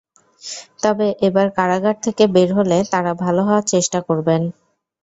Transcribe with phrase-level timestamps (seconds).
[0.83, 4.41] তবে এবার কারাগার থেকে বের হলে তাঁরা ভালো হওয়ার চেষ্টা করবেন।